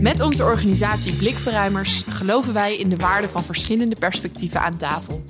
[0.00, 5.24] Met onze organisatie Blikverruimers geloven wij in de waarde van verschillende perspectieven aan tafel.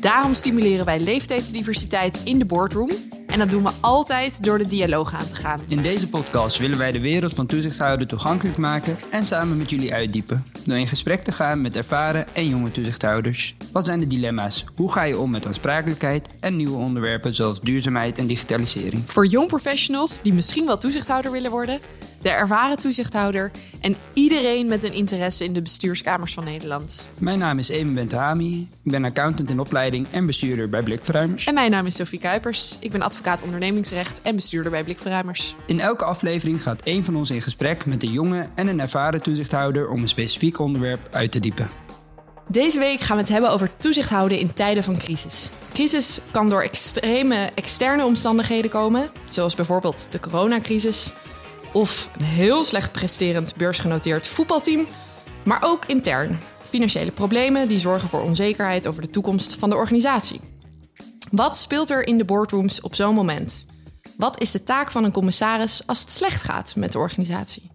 [0.00, 2.90] Daarom stimuleren wij leeftijdsdiversiteit in de boardroom.
[3.26, 5.60] En dat doen we altijd door de dialoog aan te gaan.
[5.68, 9.94] In deze podcast willen wij de wereld van toezichthouder toegankelijk maken en samen met jullie
[9.94, 10.44] uitdiepen.
[10.62, 13.56] Door in gesprek te gaan met ervaren en jonge toezichthouders.
[13.72, 14.64] Wat zijn de dilemma's?
[14.76, 19.02] Hoe ga je om met aansprakelijkheid en nieuwe onderwerpen zoals duurzaamheid en digitalisering?
[19.10, 21.80] Voor jong professionals die misschien wel toezichthouder willen worden,
[22.26, 23.50] de ervaren toezichthouder
[23.80, 27.08] en iedereen met een interesse in de bestuurskamers van Nederland.
[27.18, 28.68] Mijn naam is Eben Bentahami.
[28.82, 31.46] Ik ben accountant in opleiding en bestuurder bij Blikverruimers.
[31.46, 32.76] En mijn naam is Sophie Kuipers.
[32.80, 35.54] Ik ben advocaat ondernemingsrecht en bestuurder bij Blikverruimers.
[35.66, 39.22] In elke aflevering gaat één van ons in gesprek met een jonge en een ervaren
[39.22, 41.70] toezichthouder om een specifiek onderwerp uit te diepen.
[42.48, 45.50] Deze week gaan we het hebben over toezicht houden in tijden van crisis.
[45.72, 51.12] Crisis kan door extreme externe omstandigheden komen, zoals bijvoorbeeld de coronacrisis
[51.76, 54.86] of een heel slecht presterend beursgenoteerd voetbalteam,
[55.44, 56.38] maar ook intern.
[56.68, 60.40] Financiële problemen die zorgen voor onzekerheid over de toekomst van de organisatie.
[61.30, 63.64] Wat speelt er in de boardrooms op zo'n moment?
[64.16, 67.70] Wat is de taak van een commissaris als het slecht gaat met de organisatie?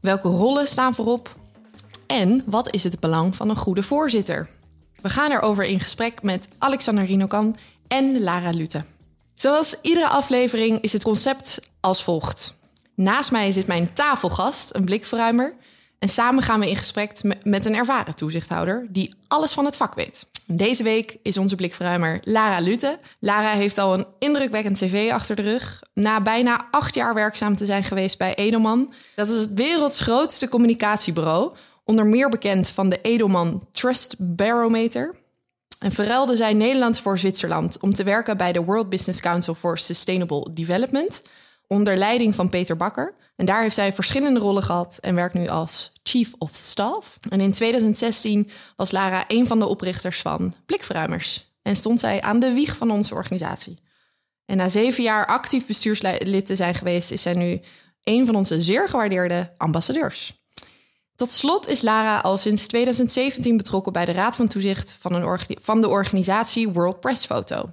[0.00, 1.36] Welke rollen staan voorop?
[2.06, 4.48] En wat is het belang van een goede voorzitter?
[5.02, 7.56] We gaan erover in gesprek met Alexander Rinokan
[7.88, 8.84] en Lara Lute.
[9.34, 12.60] Zoals iedere aflevering is het concept als volgt.
[12.94, 15.54] Naast mij zit mijn tafelgast, een blikverruimer.
[15.98, 19.94] En samen gaan we in gesprek met een ervaren toezichthouder die alles van het vak
[19.94, 20.26] weet.
[20.46, 22.98] Deze week is onze blikverruimer Lara Lute.
[23.18, 25.82] Lara heeft al een indrukwekkend cv achter de rug.
[25.94, 28.92] Na bijna acht jaar werkzaam te zijn geweest bij Edelman.
[29.14, 31.52] Dat is het werelds grootste communicatiebureau.
[31.84, 35.14] Onder meer bekend van de Edelman Trust Barometer.
[35.78, 39.78] En verruilde zij Nederland voor Zwitserland om te werken bij de World Business Council for
[39.78, 41.22] Sustainable Development
[41.72, 43.14] onder leiding van Peter Bakker.
[43.36, 47.18] En daar heeft zij verschillende rollen gehad en werkt nu als Chief of Staff.
[47.28, 52.40] En in 2016 was Lara een van de oprichters van Blikverruimers en stond zij aan
[52.40, 53.78] de wieg van onze organisatie.
[54.44, 57.60] En na zeven jaar actief bestuurslid te zijn geweest, is zij nu
[58.02, 60.40] een van onze zeer gewaardeerde ambassadeurs.
[61.16, 65.38] Tot slot is Lara al sinds 2017 betrokken bij de Raad van Toezicht van, een
[65.60, 67.64] van de organisatie World Press Photo.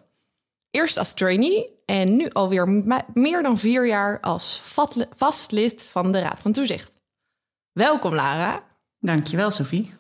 [0.72, 2.84] Eerst als trainee en nu alweer
[3.14, 4.62] meer dan vier jaar als
[5.16, 6.98] vast lid van de Raad van Toezicht.
[7.72, 8.64] Welkom, Lara.
[9.00, 9.94] Dankjewel, Sophie.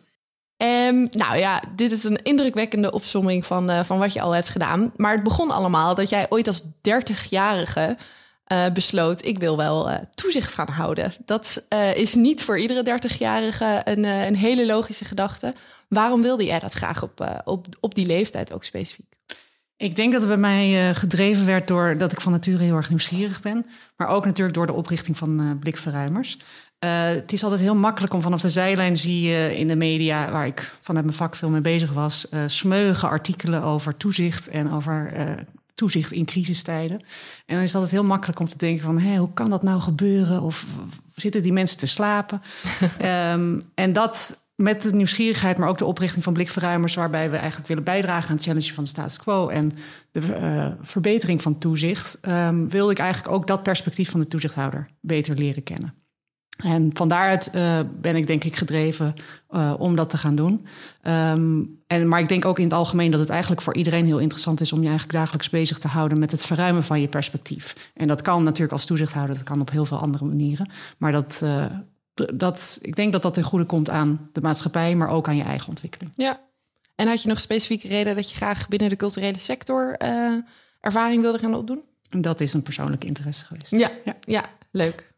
[0.57, 4.49] Um, nou ja, dit is een indrukwekkende opsomming van, uh, van wat je al hebt
[4.49, 4.91] gedaan.
[4.95, 7.97] Maar het begon allemaal dat jij ooit als 30-jarige
[8.51, 11.13] uh, eh, besloot: ik wil wel uh, toezicht gaan houden.
[11.25, 15.53] Dat is niet voor iedere 30-jarige een, een hele logische gedachte.
[15.87, 19.08] Waarom wilde jij dat graag op, op, op die leeftijd ook specifiek?
[19.79, 22.75] Ik denk dat het bij mij uh, gedreven werd door dat ik van nature heel
[22.75, 23.65] erg nieuwsgierig ben.
[23.97, 26.37] Maar ook natuurlijk door de oprichting van uh, Blikverruimers.
[26.79, 30.31] Uh, het is altijd heel makkelijk om vanaf de zijlijn zie je in de media,
[30.31, 35.13] waar ik vanuit mijn vak veel mee bezig was, smeuige artikelen over toezicht en over
[35.75, 36.99] toezicht in crisistijden.
[37.45, 39.63] En dan is het altijd heel makkelijk om te denken van, hé, hoe kan dat
[39.63, 40.41] nou gebeuren?
[40.41, 40.65] Of
[41.15, 42.41] zitten die mensen te slapen?
[43.01, 47.67] um, en dat met de nieuwsgierigheid, maar ook de oprichting van Blikverruimers, waarbij we eigenlijk
[47.67, 49.71] willen bijdragen aan het challenge van de status quo en
[50.11, 54.87] de uh, verbetering van toezicht, um, wilde ik eigenlijk ook dat perspectief van de toezichthouder
[55.01, 55.93] beter leren kennen.
[56.57, 59.13] En van daaruit uh, ben ik denk ik gedreven
[59.49, 60.65] uh, om dat te gaan doen.
[61.03, 64.19] Um, en, maar ik denk ook in het algemeen dat het eigenlijk voor iedereen heel
[64.19, 67.91] interessant is om je eigenlijk dagelijks bezig te houden met het verruimen van je perspectief.
[67.93, 70.69] En dat kan natuurlijk als toezichthouder, dat kan op heel veel andere manieren.
[70.97, 71.43] Maar dat,
[72.33, 75.43] dat, ik denk dat dat ten goede komt aan de maatschappij, maar ook aan je
[75.43, 76.13] eigen ontwikkeling.
[76.15, 76.39] Ja.
[76.95, 80.33] En had je nog specifieke reden dat je graag binnen de culturele sector uh,
[80.79, 81.83] ervaring wilde gaan opdoen?
[82.09, 83.71] Dat is een persoonlijke interesse geweest.
[83.71, 84.15] Ja, ja.
[84.21, 85.13] ja leuk.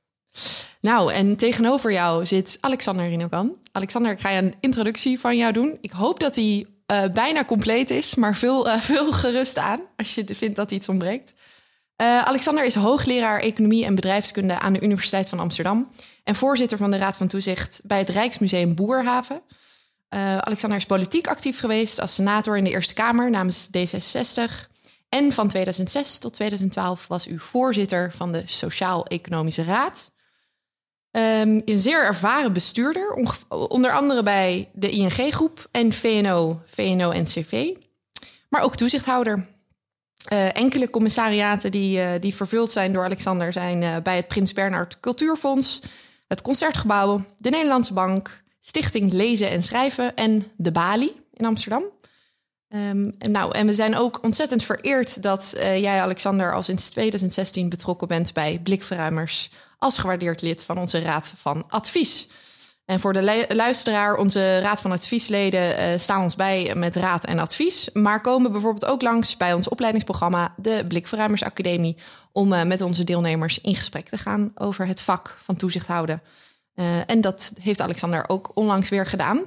[0.82, 3.56] Nou, en tegenover jou zit Alexander Rinokan.
[3.72, 5.78] Alexander, ik ga een introductie van jou doen.
[5.82, 10.16] Ik hoop dat hij uh, bijna compleet is, maar veel, uh, veel gerust aan als
[10.16, 11.34] je vindt dat iets ontbreekt.
[12.04, 15.90] Alexander is hoogleraar economie en bedrijfskunde aan de Universiteit van Amsterdam
[16.24, 19.42] voorzitter van de Raad van Toezicht bij het Rijksmuseum Boerhaven.
[20.14, 24.70] Uh, Alexander is politiek actief geweest als senator in de Eerste Kamer namens D66.
[25.10, 30.12] En van 2006 tot 2012 was u voorzitter van de Sociaal-Economische Raad.
[31.12, 33.14] Um, een zeer ervaren bestuurder,
[33.50, 37.74] onder andere bij de ING-groep en VNO, VNO-NCV.
[38.50, 39.48] Maar ook toezichthouder.
[40.34, 45.00] Uh, enkele commissariaten die, uh, die vervuld zijn door Alexander zijn bij het Prins Bernhard
[45.00, 45.82] Cultuurfonds,
[46.32, 51.84] het Concertgebouw, de Nederlandse Bank, Stichting Lezen en Schrijven en de Bali in Amsterdam.
[52.70, 57.70] Um, en, nou, en we zijn ook ontzettend vereerd dat jij, Alexander, al sinds 2016
[57.70, 62.28] betrokken bent bij Blikverruimers als gewaardeerd lid van onze Raad van Advies.
[62.92, 67.40] En voor de luisteraar, onze Raad van Adviesleden uh, staan ons bij met raad en
[67.40, 67.90] advies.
[67.94, 71.98] Maar komen bijvoorbeeld ook langs bij ons opleidingsprogramma, de Blikverruimers Academie,
[72.32, 76.22] om uh, met onze deelnemers in gesprek te gaan over het vak van toezicht houden.
[76.76, 79.42] Uh, en dat heeft Alexander ook onlangs weer gedaan.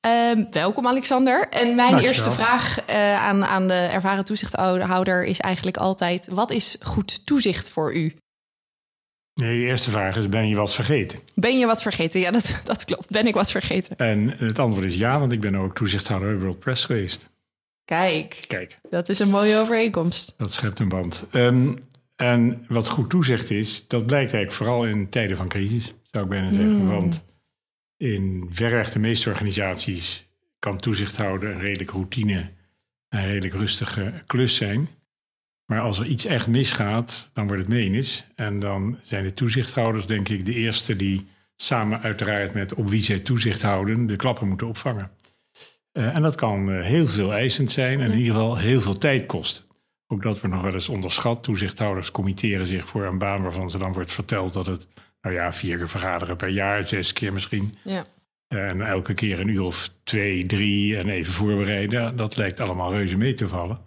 [0.00, 1.48] Ehm, welkom Alexander.
[1.48, 7.26] En mijn eerste vraag aan, aan de ervaren toezichthouder is eigenlijk altijd: wat is goed
[7.26, 8.16] toezicht voor u?
[9.34, 11.18] Nee, je eerste vraag is: ben je wat vergeten?
[11.34, 12.20] Ben je wat vergeten?
[12.20, 13.10] Ja, dat, dat klopt.
[13.10, 13.96] Ben ik wat vergeten?
[13.96, 17.32] En het antwoord is ja, want ik ben ook toezichthouder bij World Press geweest.
[17.84, 20.34] Kijk, Kijk, dat is een mooie overeenkomst.
[20.36, 21.26] dat schept een band.
[21.30, 21.70] Ehm,
[22.16, 26.30] en wat goed toezicht is, dat blijkt eigenlijk vooral in tijden van crisis, zou ik
[26.30, 26.88] bijna zeggen.
[26.88, 27.24] Want
[27.96, 30.26] in verreweg de meeste organisaties
[30.58, 32.50] kan toezicht houden een redelijk routine
[33.08, 34.88] en een redelijk rustige klus zijn.
[35.66, 38.26] Maar als er iets echt misgaat, dan wordt het menens.
[38.34, 41.26] En dan zijn de toezichthouders, denk ik, de eerste die
[41.56, 45.10] samen uiteraard met op wie zij toezicht houden, de klappen moeten opvangen.
[45.92, 48.98] Uh, en dat kan uh, heel veel eisend zijn en in ieder geval heel veel
[48.98, 49.64] tijd kosten.
[50.06, 51.42] Ook dat wordt nog wel eens onderschat.
[51.42, 54.86] Toezichthouders committeren zich voor een baan waarvan ze dan wordt verteld dat het,
[55.20, 57.74] nou ja, vier keer vergaderen per jaar, zes keer misschien.
[57.84, 58.04] Ja.
[58.48, 62.16] En elke keer een uur of twee, drie en even voorbereiden.
[62.16, 63.78] Dat lijkt allemaal reuze mee te vallen.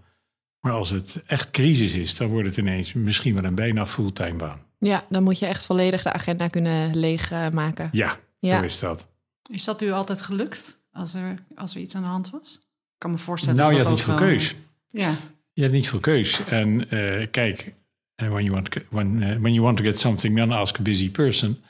[0.67, 4.33] Maar als het echt crisis is, dan wordt het ineens misschien wel een bijna fulltime
[4.35, 4.59] baan.
[4.79, 7.89] Ja, dan moet je echt volledig de agenda kunnen leegmaken.
[7.91, 8.57] ja, Ja.
[8.57, 9.07] zo is dat.
[9.51, 12.53] Is dat u altijd gelukt als er, als er iets aan de hand was?
[12.53, 14.55] Ik kan me voorstellen Nou, je dat hebt niet dat veel keus.
[14.89, 15.13] Ja,
[15.53, 16.45] Je hebt niet veel keus.
[16.45, 17.73] En eh, kijk,
[18.15, 20.81] eh, when you, want, when, eh, when you want to get something done, ask a
[20.81, 21.61] busy person.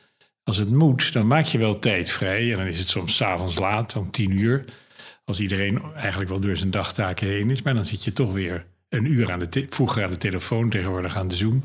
[0.43, 2.51] Als het moet, dan maak je wel tijd vrij.
[2.51, 4.65] En dan is het soms 's avonds laat, om tien uur.
[5.25, 7.61] Als iedereen eigenlijk wel door zijn dagtaken heen is.
[7.61, 11.15] Maar dan zit je toch weer een uur aan de vroeger aan de telefoon, tegenwoordig
[11.15, 11.63] aan de Zoom.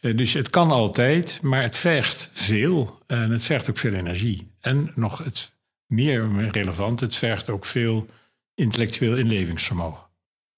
[0.00, 2.98] Eh, dus het kan altijd, maar het vergt veel.
[3.06, 4.50] En het vergt ook veel energie.
[4.60, 5.52] En nog het
[5.86, 8.06] meer relevant, het vergt ook veel
[8.54, 10.08] intellectueel inlevingsvermogen.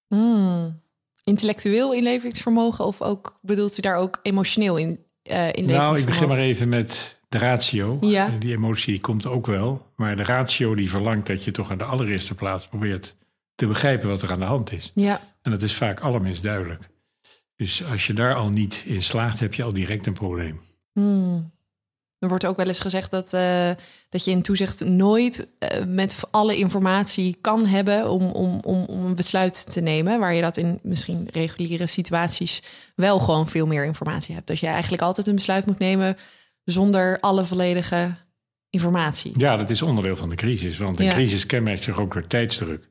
[0.08, 0.80] Hmm.
[1.24, 4.98] Intellectueel inlevingsvermogen of ook bedoelt u daar ook emotioneel in?
[5.22, 7.96] eh Nou, ik begin maar even met de ratio.
[8.00, 8.26] Ja.
[8.26, 9.86] Eh, Die emotie komt ook wel.
[9.96, 13.16] Maar de ratio die verlangt dat je toch aan de allereerste plaats probeert
[13.62, 14.90] te begrijpen wat er aan de hand is.
[14.94, 16.88] Ja, En dat is vaak allerminst duidelijk.
[17.56, 20.60] Dus als je daar al niet in slaagt, heb je al direct een probleem.
[20.92, 21.52] Hmm.
[22.18, 23.70] Er wordt ook wel eens gezegd dat, eh,
[24.08, 29.04] dat je in toezicht nooit eh, met alle informatie kan hebben om, om, om, om
[29.04, 30.18] een besluit te nemen.
[30.20, 32.62] Waar je dat in misschien reguliere situaties
[32.94, 34.46] wel gewoon veel meer informatie hebt.
[34.46, 36.16] Dat je eigenlijk altijd een besluit moet nemen
[36.64, 38.14] zonder alle volledige
[38.70, 39.32] informatie.
[39.36, 40.78] Ja, dat is onderdeel van de crisis.
[40.78, 41.12] Want een Ja.
[41.12, 42.88] crisis kenmerkt zich ook door tijdsdruk.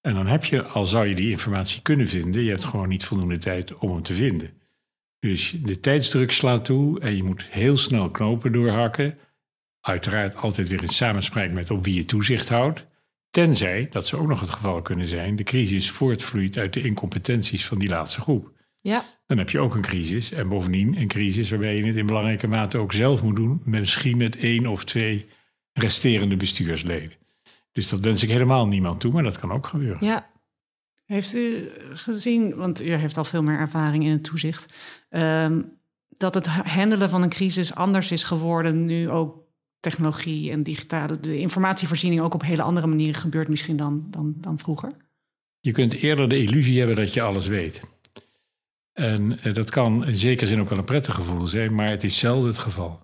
[0.00, 3.04] En dan heb je, al zou je die informatie kunnen vinden, je hebt gewoon niet
[3.04, 4.50] voldoende tijd om hem te vinden.
[5.18, 9.18] Dus de tijdsdruk slaat toe en je moet heel snel knopen doorhakken.
[9.80, 12.86] Uiteraard altijd weer in samenspraak met op wie je toezicht houdt.
[13.30, 17.66] Tenzij, dat zou ook nog het geval kunnen zijn, de crisis voortvloeit uit de incompetenties
[17.66, 18.52] van die laatste groep.
[18.82, 20.32] Ja, Dan heb je ook een crisis.
[20.32, 23.62] En bovendien een crisis waarbij je het in belangrijke mate ook zelf moet doen.
[23.64, 25.26] Misschien met één of twee
[25.72, 27.19] resterende bestuursleden.
[27.72, 30.06] Dus dat wens ik helemaal niemand toe, maar dat kan ook gebeuren.
[30.06, 30.28] ja.
[31.04, 34.74] Heeft u gezien, want u heeft al veel meer ervaring in het toezicht,
[35.08, 35.62] ehm,
[36.16, 39.38] dat het handelen van een crisis anders is geworden nu ook
[39.80, 44.58] technologie en digitale, de informatievoorziening ook op hele andere manieren gebeurt misschien dan, dan, dan
[44.58, 44.92] vroeger?
[45.60, 47.82] Je kunt eerder de illusie hebben dat je alles weet.
[48.92, 52.04] En eh, dat kan in zekere zin ook wel een prettig gevoel zijn, maar het
[52.04, 53.00] is zelden het geval.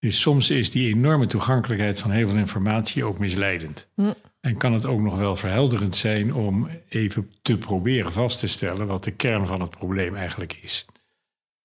[0.00, 3.90] Dus soms is die enorme toegankelijkheid van heel veel informatie ook misleidend.
[3.94, 4.12] Hm.
[4.40, 8.86] En kan het ook nog wel verhelderend zijn om even te proberen vast te stellen
[8.86, 10.84] wat de kern van het probleem eigenlijk is.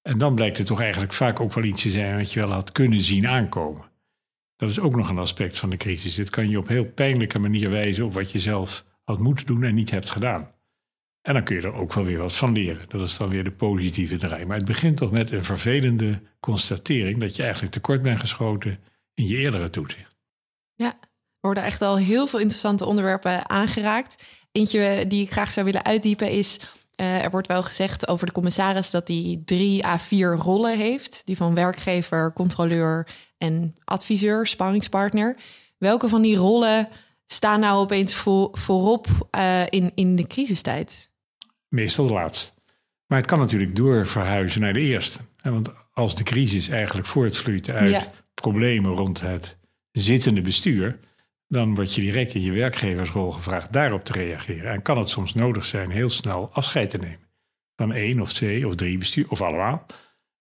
[0.02, 2.52] En dan blijkt het toch eigenlijk vaak ook wel iets te zijn wat je wel
[2.52, 3.84] had kunnen zien aankomen.
[4.56, 6.16] Dat is ook nog een aspect van de crisis.
[6.16, 9.64] Dit kan je op heel pijnlijke manier wijzen op wat je zelf had moeten doen
[9.64, 10.52] en niet hebt gedaan.
[11.26, 12.90] En dan kun je er ook wel weer wat van leren.
[12.90, 14.46] Dat is dan weer de positieve draai.
[14.46, 18.80] Maar het begint toch met een vervelende constatering dat je eigenlijk tekort bent geschoten
[19.14, 20.16] in je eerdere toezicht.
[20.74, 24.24] Ja, er worden echt al heel veel interessante onderwerpen aangeraakt.
[24.52, 26.60] Eentje die ik graag zou willen uitdiepen is...
[26.96, 31.22] eh, er wordt wel gezegd over de commissaris dat hij drie à vier rollen heeft.
[31.26, 35.38] Die van werkgever, controleur en adviseur, sparringspartner.
[35.78, 36.88] Welke van die rollen
[37.26, 41.14] staan nou opeens voor, voorop eh, in, in de crisistijd?
[41.70, 42.54] Meestal de laatste.
[43.08, 45.20] Maar het kan natuurlijk doorverhuizen naar de eerste.
[45.44, 48.12] Want als de crisis eigenlijk voortvloeit uit Ja.
[48.34, 49.58] problemen rond het
[49.92, 51.00] zittende bestuur,
[51.48, 54.72] dan word je direct in je werkgeversrol gevraagd daarop te reageren.
[54.72, 57.30] En kan het soms nodig zijn heel snel afscheid te nemen
[57.76, 59.86] van één of twee of drie bestuur, of allemaal.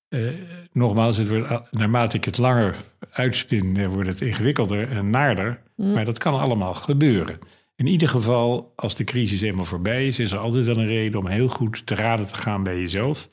[0.09, 0.33] Uh,
[0.73, 2.77] nogmaals, het wordt, naarmate ik het langer
[3.11, 5.63] uitspin, wordt het ingewikkelder en naarder.
[5.77, 5.93] Mm.
[5.93, 7.39] Maar dat kan allemaal gebeuren.
[7.77, 11.19] In ieder geval, als de crisis eenmaal voorbij is, is er altijd wel een reden
[11.19, 13.31] om heel goed te raden te gaan bij jezelf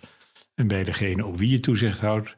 [0.55, 2.36] en bij degene op wie je toezicht houdt,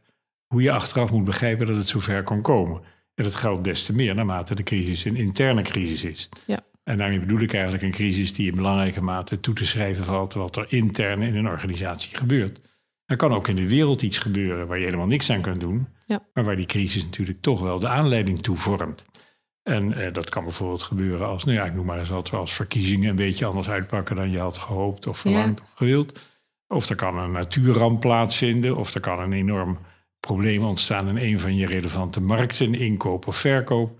[0.47, 2.81] hoe je achteraf moet begrijpen dat het zover kon komen.
[3.15, 6.29] En dat geldt des te meer naarmate de crisis een interne crisis is.
[6.45, 6.59] Ja.
[6.83, 10.33] En daarmee bedoel ik eigenlijk een crisis die in belangrijke mate toe te schrijven valt
[10.33, 12.59] wat er intern in een organisatie gebeurt.
[13.05, 15.87] Er kan ook in de wereld iets gebeuren waar je helemaal niks aan kunt doen,
[16.05, 16.25] ja.
[16.33, 19.05] maar waar die crisis natuurlijk toch wel de aanleiding toe vormt.
[19.63, 22.53] En eh, dat kan bijvoorbeeld gebeuren als, nou ja, ik noem maar eens wat, als
[22.53, 26.19] verkiezingen een beetje anders uitpakken dan je had gehoopt of verlangd of gewild.
[26.67, 29.77] Of er kan een natuurramp plaatsvinden, of er kan een enorm
[30.19, 33.99] probleem ontstaan in een van je relevante markten, inkoop of verkoop.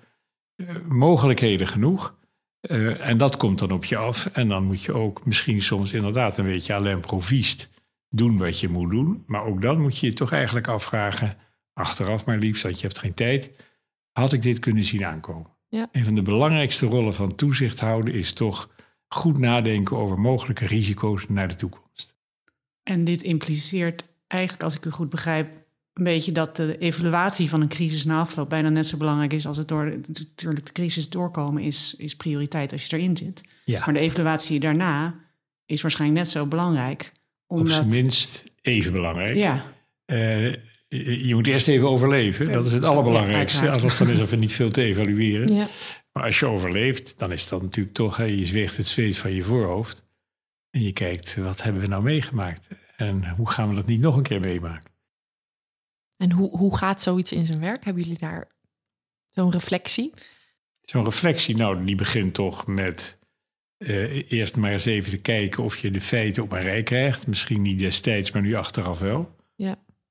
[0.56, 2.16] Uh, mogelijkheden genoeg.
[2.62, 4.26] Uh, en dat komt dan op je af.
[4.26, 7.70] En dan moet je ook misschien soms inderdaad een beetje alleen l'improvist
[8.10, 9.24] doen wat je moet doen.
[9.28, 11.38] Maar ook dan moet je je toch eigenlijk afvragen,
[11.74, 13.52] achteraf maar liefst, dat je hebt geen tijd.
[14.12, 15.53] Had ik dit kunnen zien aankomen?
[15.74, 15.90] Ja.
[15.92, 18.70] Een van de belangrijkste rollen van toezicht houden is toch
[19.08, 22.16] goed nadenken over mogelijke risico's naar de toekomst.
[22.84, 25.48] En dit impliceert eigenlijk, als ik u goed begrijp,
[25.94, 29.46] een beetje dat de evaluatie van een crisis na afloop bijna net zo belangrijk is
[29.46, 33.44] als het door natuurlijk de crisis doorkomen is, is prioriteit als je erin zit.
[33.66, 33.80] Ja.
[33.86, 35.16] Maar de evaluatie daarna
[35.66, 37.12] is waarschijnlijk net zo belangrijk.
[37.48, 39.36] Omdat, Op zijn minst even belangrijk.
[39.36, 39.72] Ja.
[40.06, 40.56] Uh,
[41.28, 42.52] je moet eerst even overleven.
[42.52, 43.70] Dat is het allerbelangrijkste.
[43.70, 45.54] Anders dan is er niet veel te evalueren.
[45.54, 45.68] Ja.
[46.12, 48.18] Maar als je overleeft, dan is dat natuurlijk toch...
[48.18, 50.06] je zweegt het zweet van je voorhoofd.
[50.70, 52.68] En je kijkt, wat hebben we nou meegemaakt?
[52.96, 54.92] En hoe gaan we dat niet nog een keer meemaken?
[56.18, 57.86] En hoe, hoe gaat zoiets in zijn werk?
[57.86, 58.48] Hebben jullie daar
[59.26, 60.14] zo'n reflectie?
[60.82, 63.22] Zo'n reflectie, nou, die begint toch met...
[63.78, 67.28] Uh, eerst maar eens even te kijken of je de feiten op een rij krijgt.
[67.28, 69.36] Misschien niet destijds, maar nu achteraf wel.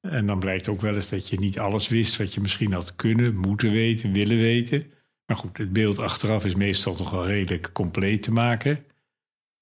[0.03, 2.97] En dan blijkt ook wel eens dat je niet alles wist wat je misschien had
[2.97, 4.93] kunnen, moeten weten, willen weten.
[5.27, 8.85] Maar goed, het beeld achteraf is meestal toch wel redelijk compleet te maken.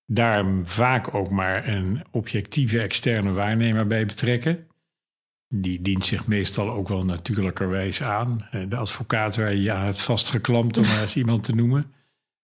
[0.07, 4.67] Daar vaak ook maar een objectieve externe waarnemer bij betrekken.
[5.49, 8.49] Die dient zich meestal ook wel natuurlijkerwijs aan.
[8.69, 11.93] De advocaat waar je aan hebt vastgeklampt, om maar eens iemand te noemen.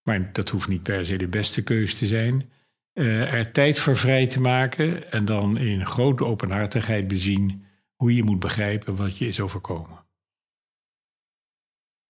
[0.03, 2.49] Maar dat hoeft niet per se de beste keus te zijn.
[2.93, 7.65] Uh, er tijd voor vrij te maken en dan in grote openhartigheid bezien
[7.97, 10.05] hoe je moet begrijpen wat je is overkomen.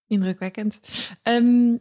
[0.08, 0.80] Indrukwekkend.
[1.24, 1.80] Um,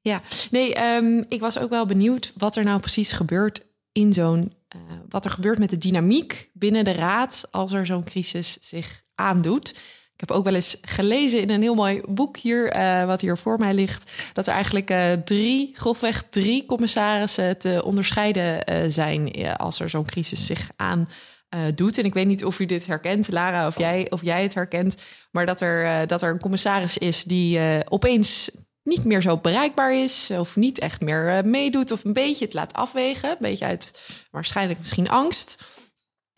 [0.00, 4.52] ja, nee, um, ik was ook wel benieuwd wat er nou precies gebeurt in zo'n.
[4.76, 9.04] Uh, wat er gebeurt met de dynamiek binnen de raad als er zo'n crisis zich
[9.14, 9.70] aandoet.
[10.14, 13.36] Ik heb ook wel eens gelezen in een heel mooi boek hier, uh, wat hier
[13.36, 19.80] voor mij ligt, dat er eigenlijk uh, drie, grofweg drie commissarissen te onderscheiden zijn als
[19.80, 21.08] er zo'n crisis zich aan
[21.54, 21.98] uh, doet.
[21.98, 24.96] En ik weet niet of u dit herkent, Lara, of jij, of jij het herkent.
[25.30, 28.50] Maar dat er, uh, dat er een commissaris is die uh, opeens
[28.82, 30.30] niet meer zo bereikbaar is.
[30.30, 31.90] Of niet echt meer meedoet.
[31.90, 33.30] Of een beetje het laat afwegen.
[33.30, 33.92] Een beetje uit
[34.30, 35.56] waarschijnlijk misschien angst.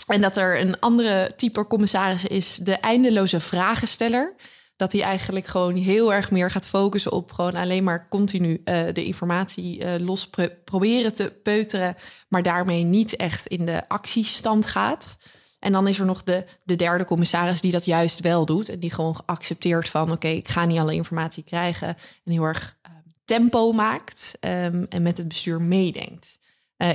[0.07, 4.35] En dat er een andere type commissaris is, de eindeloze vragensteller
[4.81, 8.81] dat hij eigenlijk gewoon heel erg meer gaat focussen op gewoon alleen maar continu uh,
[8.93, 11.97] de informatie uh, los pro proberen te peuteren,
[12.29, 15.19] maar daarmee niet echt in de actiestand gaat.
[15.59, 18.79] En dan is er nog de, de derde commissaris die dat juist wel doet en
[18.79, 21.89] die gewoon accepteert van oké, ik ga niet alle informatie krijgen
[22.25, 22.93] en heel erg uh,
[23.25, 26.39] tempo maakt um, en met het bestuur meedenkt.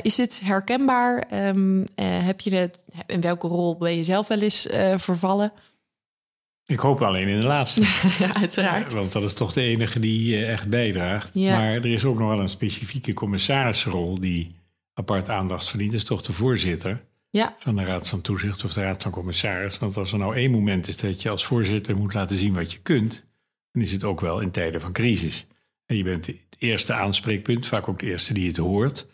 [0.01, 1.27] is dit herkenbaar?
[1.47, 2.71] Um, heb je de,
[3.05, 5.53] in welke rol ben je zelf wel eens vervallen?
[6.65, 7.81] Ik hoop alleen in de laatste.
[8.23, 8.93] ja, uiteraard.
[8.93, 11.29] Want dat is toch de enige die uh, echt bijdraagt.
[11.33, 11.57] Ja.
[11.57, 14.55] Maar er is ook nog wel een specifieke commissarisrol die
[14.93, 15.91] apart aandacht verdient.
[15.91, 17.55] Dat is toch de voorzitter ja.
[17.59, 19.77] van de Raad van Toezicht of de Raad van Commissaris.
[19.77, 22.71] Want als er nou één moment is dat je als voorzitter moet laten zien wat
[22.71, 23.25] je kunt,
[23.71, 25.47] dan is het ook wel in tijden van crisis.
[25.85, 29.07] En je bent het eerste aanspreekpunt, vaak ook de eerste die het hoort.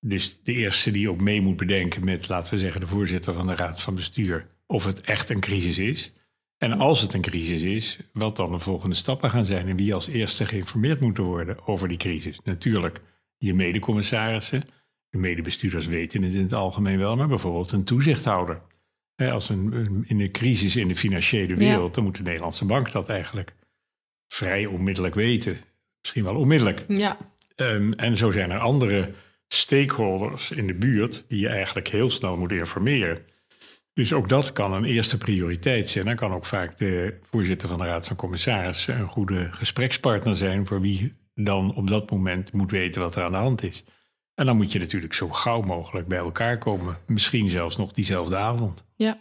[0.00, 3.46] Dus de eerste die ook mee moet bedenken met, laten we zeggen, de voorzitter van
[3.46, 6.12] de Raad van Bestuur, of het echt een crisis is.
[6.58, 9.94] En als het een crisis is, wat dan de volgende stappen gaan zijn en wie
[9.94, 12.40] als eerste geïnformeerd moeten worden over die crisis.
[12.44, 13.00] Natuurlijk
[13.36, 14.64] je medecommissarissen,
[15.08, 18.60] de medebestuurders weten het in het algemeen wel, maar bijvoorbeeld een toezichthouder.
[19.16, 21.94] Als een, in een crisis in de financiële wereld, ja.
[21.94, 23.54] dan moet de Nederlandse bank dat eigenlijk
[24.28, 25.58] vrij onmiddellijk weten.
[26.00, 26.84] Misschien wel onmiddellijk.
[26.88, 27.16] Ja.
[27.56, 29.12] Um, en zo zijn er andere
[29.48, 33.18] stakeholders in de buurt die je eigenlijk heel snel moet informeren.
[33.98, 36.04] Dus ook dat kan een eerste prioriteit zijn.
[36.04, 40.66] Dan kan ook vaak de voorzitter van de Raad van Commissarissen een goede gesprekspartner zijn
[40.66, 43.84] voor wie dan op dat moment moet weten wat er aan de hand is.
[44.34, 46.98] En dan moet je natuurlijk zo gauw mogelijk bij elkaar komen.
[47.06, 48.84] Misschien zelfs nog diezelfde avond.
[48.96, 49.20] Ja.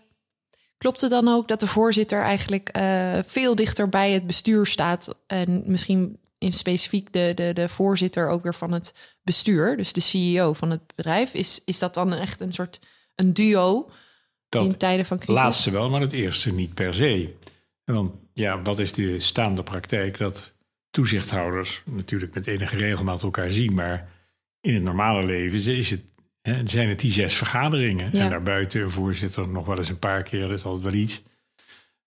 [0.78, 5.20] Klopt het dan ook dat de voorzitter eigenlijk uh, veel dichter bij het bestuur staat
[5.28, 10.02] en misschien in specifiek de, de, de voorzitter ook weer van het bestuur, dus de
[10.02, 11.34] CEO van het bedrijf?
[11.34, 12.80] Is, is dat dan echt een soort
[13.16, 13.90] een duo
[14.50, 15.36] dat in tijden van crisis?
[15.36, 17.34] laatste wel, maar het eerste niet per se.
[17.84, 20.54] Want ja, wat is de staande praktijk dat
[20.90, 24.10] toezichthouders natuurlijk met enige regelmaat elkaar zien, maar
[24.62, 26.02] in het normale leven is het,
[26.42, 28.14] hè, zijn het die zes vergaderingen.
[28.14, 31.24] En daarbuiten een voorzitter nog wel eens een paar keer, dat is altijd wel iets.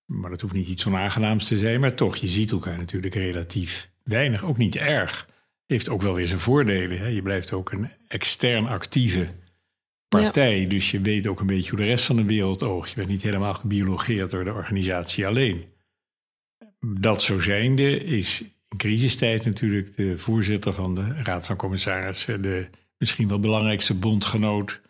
[0.05, 3.91] Maar dat hoeft niet iets onaangenaams te zijn, maar toch, je ziet elkaar natuurlijk relatief
[4.03, 5.29] weinig, ook niet erg.
[5.67, 6.99] Heeft ook wel weer zijn voordelen.
[6.99, 7.07] Hè.
[7.07, 9.29] Je blijft ook een extern actieve
[10.19, 12.91] partij, dus je weet ook een beetje hoe de rest van de wereld oogt.
[12.91, 15.65] Je bent niet helemaal gebiologeerd door de organisatie alleen.
[16.81, 22.69] Dat zo zijnde is in crisistijd natuurlijk de voorzitter van de Raad van Commissarissen, de
[22.99, 24.81] misschien wel belangrijkste bondgenoot,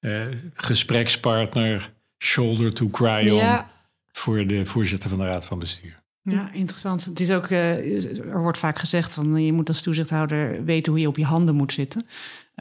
[0.00, 3.64] eh, gesprekspartner, shoulder to cry on
[4.12, 6.02] voor de voorzitter van de Raad van Bestuur.
[6.22, 7.04] Ja, interessant.
[7.04, 11.00] Het is ook, uh, er wordt vaak gezegd van je moet als toezichthouder weten hoe
[11.00, 12.06] je op je handen moet zitten.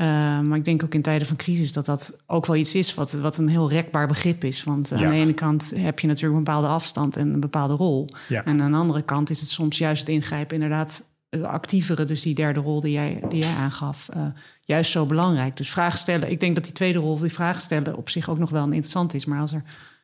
[0.02, 0.04] Uh,
[0.40, 3.12] maar ik denk ook in tijden van crisis dat dat ook wel iets is wat,
[3.12, 4.64] wat een heel rekbaar begrip is.
[4.64, 8.10] Want aan de ene kant heb je natuurlijk een bepaalde afstand en een bepaalde rol.
[8.28, 8.46] Ja.
[8.46, 12.22] En aan de andere kant is het soms juist het ingrijpen inderdaad de actievere, dus
[12.22, 14.28] die derde rol die jij, die jij aangaf, uh,
[14.62, 15.58] juist zo belangrijk.
[15.58, 16.32] Dus vragen stellen.
[16.32, 19.14] Ik denk dat die tweede rol, die vragen stellen, op zich ook nog wel interessant
[19.14, 19.26] is.
[19.26, 19.64] Maar als er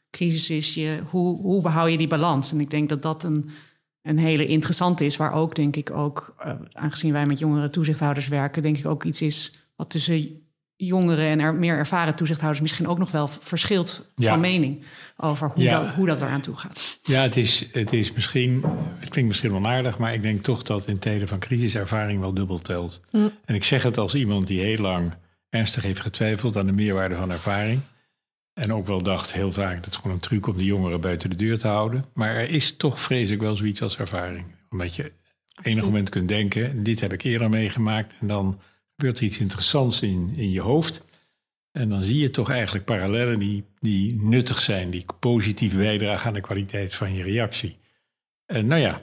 [0.09, 2.51] crisis is, je, hoe, hoe behoud je die balans?
[2.51, 3.49] En ik denk dat dat een,
[4.01, 8.27] een hele interessante is, waar ook, denk ik, ook, uh, aangezien wij met jongere toezichthouders
[8.27, 10.41] werken, denk ik ook iets is wat tussen
[10.75, 14.83] jongeren en er meer ervaren toezichthouders misschien ook nog wel verschilt van mening
[15.17, 16.99] over hoe, dat, hoe dat eraan toe gaat.
[17.03, 18.63] Ja, het is, het is misschien,
[18.99, 22.33] het klinkt misschien onaardig, maar ik denk toch dat in tijden van crisis ervaring wel
[22.33, 23.01] dubbel telt.
[23.11, 23.31] Mm.
[23.45, 25.13] En ik zeg het als iemand die heel lang
[25.49, 27.81] ernstig heeft getwijfeld aan de meerwaarde van ervaring.
[28.53, 31.29] En ook wel dacht heel vaak dat het gewoon een truc om de jongeren buiten
[31.29, 32.05] de deur te houden.
[32.13, 34.45] Maar er is toch vrees ik wel zoiets als ervaring.
[34.69, 35.11] Omdat je
[35.61, 38.13] enig moment kunt denken, dit heb ik eerder meegemaakt.
[38.19, 38.59] En dan
[39.03, 41.03] gebeurt iets interessants in, in je hoofd.
[41.71, 46.33] En dan zie je toch eigenlijk parallellen die, die nuttig zijn, die positief bijdragen aan
[46.33, 47.77] de kwaliteit van je reactie.
[48.45, 49.01] En nou ja,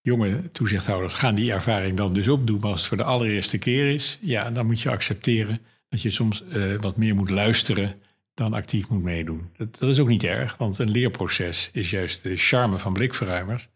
[0.00, 2.60] jonge toezichthouders gaan die ervaring dan dus opdoen.
[2.60, 6.10] Maar als het voor de allereerste keer is, ja, dan moet je accepteren dat je
[6.10, 7.94] soms uh, wat meer moet luisteren
[8.34, 9.50] dan actief moet meedoen.
[9.56, 13.68] Dat, dat, is ook niet erg, want een leerproces is juist de charme van blikverruimers.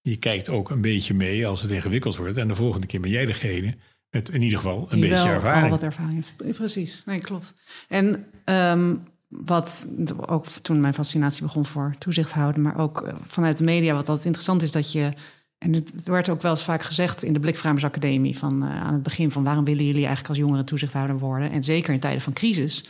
[0.00, 2.38] Je kijkt ook een beetje mee als het ingewikkeld wordt.
[2.38, 3.76] En de volgende keer ben jij degene
[4.10, 5.64] met in ieder geval een beetje ervaring.
[5.64, 6.56] Al wat ervaring heeft.
[6.56, 7.54] Precies, nee, klopt.
[7.88, 9.88] En um, wat
[10.26, 14.08] ook toen mijn fascinatie begon voor toezicht houden, maar ook eh, vanuit de media, wat
[14.08, 15.10] altijd interessant is dat je.
[15.58, 19.02] En het werd ook wel eens vaak gezegd in de Blikvruimersacademie van uh, aan het
[19.02, 21.50] begin van waarom willen jullie eigenlijk als jongeren toezichthouder worden?
[21.50, 22.88] En zeker in tijden van crisis.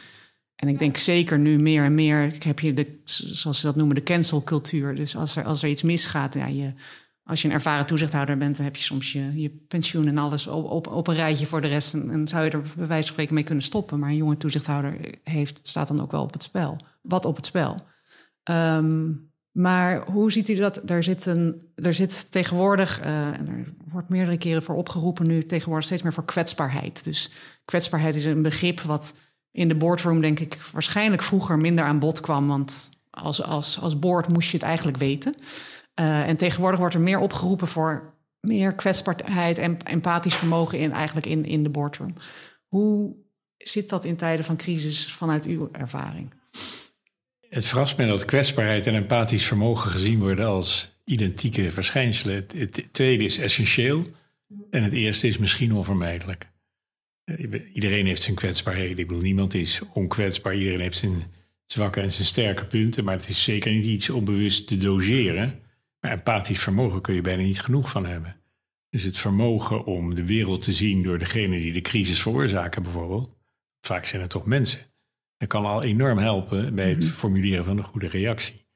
[0.56, 3.94] En ik denk zeker nu meer en meer heb je de, zoals ze dat noemen,
[3.94, 4.94] de cancelcultuur.
[4.94, 6.72] Dus als er, als er iets misgaat, ja, je
[7.30, 10.46] als je een ervaren toezichthouder bent, dan heb je soms je, je pensioen en alles
[10.46, 11.94] op, op, een rijtje voor de rest.
[11.94, 13.98] En, zou je er bij wijze van spreken mee kunnen stoppen.
[13.98, 16.76] Maar een jonge toezichthouder heeft, staat dan ook wel op het spel.
[17.02, 17.82] Wat op het spel.
[18.50, 20.90] Um, maar hoe ziet u dat?
[20.90, 25.46] Er zit, een, er zit tegenwoordig, uh, en er wordt meerdere keren voor opgeroepen nu,
[25.46, 27.04] tegenwoordig steeds meer voor kwetsbaarheid.
[27.04, 27.32] Dus
[27.64, 29.14] kwetsbaarheid is een begrip wat
[29.50, 32.48] in de boardroom, denk ik, waarschijnlijk vroeger minder aan bod kwam.
[32.48, 35.34] Want als, als, als board moest je het eigenlijk weten.
[36.00, 41.26] Uh, en tegenwoordig wordt er meer opgeroepen voor meer kwetsbaarheid en empathisch vermogen in, eigenlijk
[41.26, 42.14] in, in de boardroom.
[42.66, 43.14] Hoe
[43.56, 46.32] zit dat in tijden van crisis vanuit uw ervaring?
[47.48, 52.46] Het verrast me dat kwetsbaarheid en empathisch vermogen gezien worden als identieke verschijnselen.
[52.54, 54.06] Het, tweede is essentieel
[54.70, 56.48] en het eerste is misschien onvermijdelijk.
[57.74, 58.98] Iedereen heeft zijn kwetsbaarheden.
[58.98, 60.54] Ik bedoel, niemand is onkwetsbaar.
[60.54, 61.22] Iedereen heeft zijn
[61.66, 63.04] zwakke en zijn sterke punten.
[63.04, 65.58] Maar het is zeker niet iets om bewust te doseren.
[66.00, 68.36] Maar empathisch vermogen kun je bijna niet genoeg van hebben.
[68.88, 73.36] Dus het vermogen om de wereld te zien door degene die de crisis veroorzaken, bijvoorbeeld.
[73.80, 74.80] Vaak zijn het toch mensen.
[75.36, 77.08] Dat kan al enorm helpen bij het mhm.
[77.08, 78.68] formuleren van een goede reactie.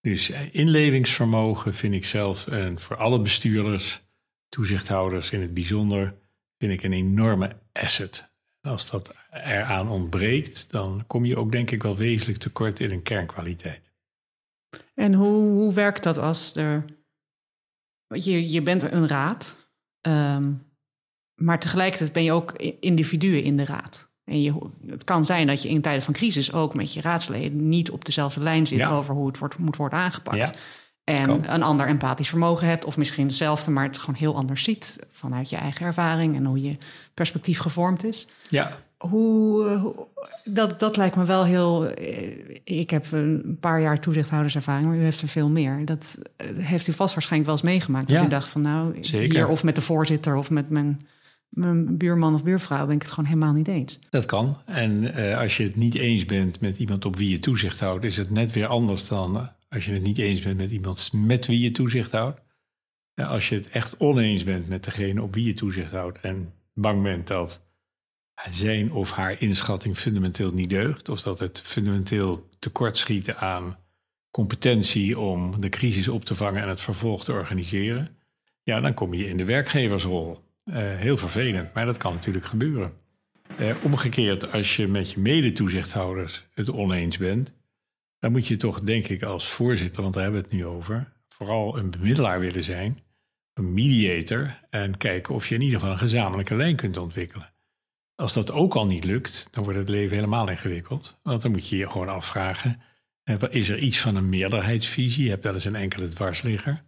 [0.00, 4.02] Dus eh, inlevingsvermogen vind ik zelf, en voor alle bestuurders,
[4.48, 6.14] toezichthouders in het bijzonder,
[6.58, 8.34] vind ik een enorme asset.
[8.60, 13.02] als dat eraan ontbreekt, dan kom je ook denk ik wel wezenlijk tekort in een
[13.02, 13.92] kernkwaliteit.
[14.94, 16.84] En hoe, hoe werkt dat als er.
[18.08, 19.56] Je, je bent een raad,
[20.08, 20.66] um,
[21.34, 24.10] maar tegelijkertijd ben je ook individuen in de raad.
[24.24, 27.68] En je, het kan zijn dat je in tijden van crisis ook met je raadsleden
[27.68, 30.36] niet op dezelfde lijn zit over hoe het wordt, moet worden aangepakt.
[30.36, 30.52] Ja.
[31.04, 34.98] En een ander empathisch vermogen hebt, of misschien hetzelfde, maar het gewoon heel anders ziet
[35.08, 36.76] vanuit je eigen ervaring en hoe je
[37.14, 38.28] perspectief gevormd is.
[38.48, 38.78] Ja.
[38.98, 40.06] Hoe, hoe-
[40.44, 41.86] dat, dat lijkt me wel heel.
[41.88, 45.84] eh, Ik heb een paar jaar toezichthouderservaring, maar u heeft er veel meer.
[45.84, 48.08] Dat eh, heeft u vast waarschijnlijk wel eens meegemaakt.
[48.08, 49.36] Dat Ja, u dacht van nou, zeker.
[49.36, 51.06] hier of met de voorzitter of met mijn,
[51.48, 53.98] mijn buurman of buurvrouw ben ik het gewoon helemaal niet eens.
[54.10, 54.56] Dat kan.
[54.64, 58.04] En eh, als je het niet eens bent met iemand op wie je toezicht houdt,
[58.04, 61.10] is het net weer anders dan eh, als je het niet eens bent met iemand
[61.12, 62.40] met wie je toezicht houdt.
[63.14, 67.02] Als je het echt oneens bent met degene op wie je toezicht houdt en bang
[67.02, 67.60] bent dat
[68.44, 73.76] zijn of haar inschatting fundamenteel niet deugt, of dat het fundamenteel tekortschieten aan
[74.30, 78.16] competentie om de crisis op te vangen en het vervolg te organiseren,
[78.62, 80.44] ja, dan kom je in de werkgeversrol.
[80.64, 82.92] Eh, heel vervelend, maar dat kan natuurlijk gebeuren.
[83.58, 87.54] Eh, omgekeerd, als je met je medetoezichthouders het oneens bent,
[88.18, 91.12] dan moet je toch, denk ik, als voorzitter, want daar hebben we het nu over,
[91.28, 92.98] vooral een bemiddelaar willen zijn,
[93.54, 97.54] een mediator, en kijken of je in ieder geval een gezamenlijke lijn kunt ontwikkelen.
[98.16, 101.18] Als dat ook al niet lukt, dan wordt het leven helemaal ingewikkeld.
[101.22, 102.80] Want dan moet je je gewoon afvragen,
[103.24, 105.24] eh, is er iets van een meerderheidsvisie?
[105.24, 106.82] Je hebt wel eens een enkele dwarsligger.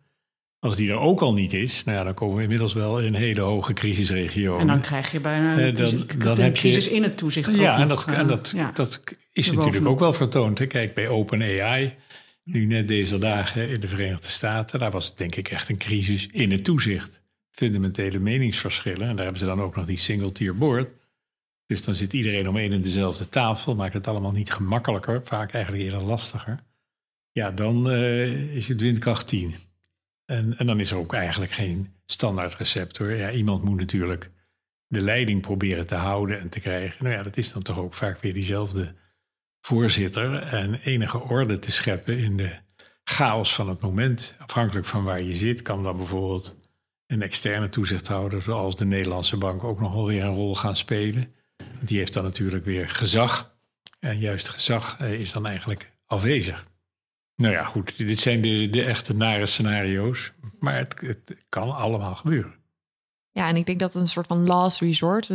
[0.60, 3.06] Als die er ook al niet is, nou ja, dan komen we inmiddels wel in
[3.06, 4.58] een hele hoge crisisregio.
[4.58, 7.16] En dan krijg je bijna Eh, een dan- crisis- dan heb je- crisis in het
[7.16, 7.52] toezicht.
[7.54, 8.70] Ja, ook en nog, dat, eh, en dat, ja.
[8.72, 8.98] dat is
[9.46, 9.56] Erbovenop.
[9.64, 10.58] natuurlijk ook wel vertoond.
[10.58, 10.66] Hè.
[10.66, 11.94] Kijk, bij OpenAI,
[12.44, 15.78] nu net deze dagen in de Verenigde Staten, daar was het denk ik echt een
[15.78, 17.22] crisis in het toezicht.
[17.50, 19.08] Fundamentele meningsverschillen.
[19.08, 20.90] En daar hebben ze dan ook nog die single tier board.
[21.68, 25.52] Dus dan zit iedereen om één en dezelfde tafel, maakt het allemaal niet gemakkelijker, vaak
[25.52, 26.58] eigenlijk eerder lastiger.
[27.32, 29.54] Ja, dan eh, is het windkracht 10.
[30.24, 33.12] En, en dan is er ook eigenlijk geen standaard recept hoor.
[33.12, 34.30] Ja, iemand moet natuurlijk
[34.86, 37.04] de leiding proberen te houden en te krijgen.
[37.04, 38.94] Nou ja, dat is dan toch ook vaak weer diezelfde
[39.60, 40.36] voorzitter.
[40.36, 42.56] En enige orde te scheppen in de
[43.04, 44.36] chaos van het moment.
[44.38, 46.56] Afhankelijk van waar je zit, kan dan bijvoorbeeld
[47.06, 51.32] een externe toezichthouder, zoals de Nederlandse bank, ook nog wel weer een rol gaan spelen.
[51.80, 53.56] Die heeft dan natuurlijk weer gezag.
[54.00, 56.66] En juist gezag eh, is dan eigenlijk afwezig.
[57.34, 60.32] Nou ja, goed, dit zijn de, de echte nare scenario's.
[60.58, 62.54] Maar het, het kan allemaal gebeuren.
[63.30, 65.30] Ja, en ik denk dat een soort van last resort.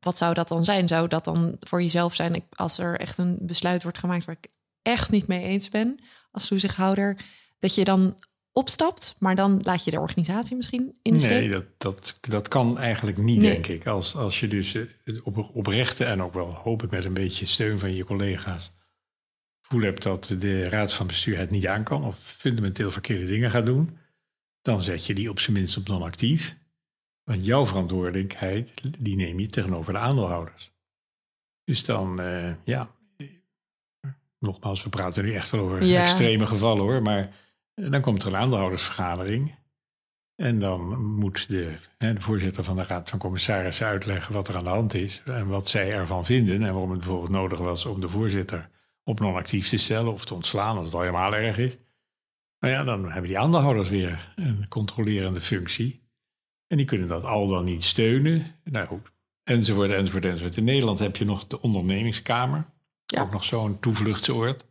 [0.00, 0.88] Wat zou dat dan zijn?
[0.88, 4.50] Zou dat dan voor jezelf zijn als er echt een besluit wordt gemaakt waar ik
[4.82, 7.20] echt niet mee eens ben als toezichthouder,
[7.58, 8.18] dat je dan
[8.58, 11.30] opstapt, maar dan laat je de organisatie misschien in de steek?
[11.40, 13.50] Nee, dat, dat, dat kan eigenlijk niet, Nee.
[13.52, 13.86] denk ik.
[13.86, 14.84] Als, als je dus eh,
[15.22, 18.76] op, oprechte en ook wel, hoop ik, met een beetje steun van je collega's
[19.60, 23.50] voel hebt dat de raad van bestuur het niet aan kan of fundamenteel verkeerde dingen
[23.50, 23.96] gaat doen,
[24.62, 26.56] dan zet je die op zijn minst op non-actief.
[27.24, 30.72] Want jouw verantwoordelijkheid, die neem je tegenover de aandeelhouders.
[31.64, 32.90] Dus dan, eh, ja,
[34.38, 36.02] nogmaals, we praten nu echt wel over Ja.
[36.02, 37.34] extreme gevallen hoor, maar
[37.78, 39.54] eh, dan komt er een aandeelhoudersvergadering.
[40.34, 44.56] En dan moet de, hè, de voorzitter van de Raad van Commissarissen uitleggen wat er
[44.56, 47.86] aan de hand is en wat zij ervan vinden en waarom het bijvoorbeeld nodig was
[47.86, 48.68] om de voorzitter
[49.04, 51.78] op non-actief te stellen of te ontslaan als het al helemaal erg is.
[52.60, 56.06] Nou ja, dan hebben die aandeelhouders weer een controlerende functie.
[56.66, 58.46] En die kunnen dat al dan niet steunen.
[58.64, 59.12] Nou goed,
[59.42, 60.56] enzovoort, enzovoort, enzovoort.
[60.56, 62.66] In Nederland heb je nog de ondernemingskamer.
[63.06, 63.22] Ja.
[63.22, 64.66] Ook nog zo'n toevluchtsoord.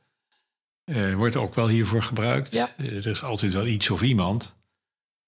[0.87, 2.53] Eh, wordt ook wel hiervoor gebruikt.
[2.53, 2.69] Ja.
[2.77, 4.55] Eh, er is altijd wel iets of iemand.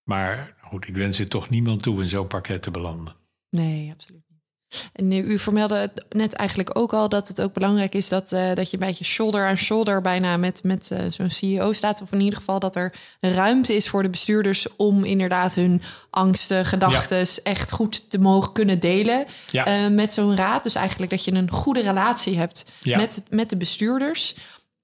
[0.04, 3.16] Maar goed, ik wens het toch niemand toe in zo'n pakket te belanden.
[3.50, 4.90] Nee, absoluut niet.
[4.94, 8.32] En nu, u vermeldde het net eigenlijk ook al dat het ook belangrijk is dat,
[8.32, 12.02] eh, dat je een beetje shoulder aan shoulder bijna met, met eh, zo'n CEO staat.
[12.02, 16.66] Of in ieder geval dat er ruimte is voor de bestuurders om inderdaad hun angsten,
[16.66, 19.66] gedachten echt goed te mogen kunnen delen Ja.
[19.66, 20.64] eh, met zo'n raad.
[20.64, 24.36] Dus eigenlijk dat je een goede relatie hebt met, met de bestuurders.